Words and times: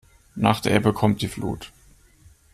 Nach 0.33 0.59
der 0.61 0.73
Ebbe 0.73 0.93
kommt 0.93 1.21
die 1.21 1.27
Flut. 1.27 1.71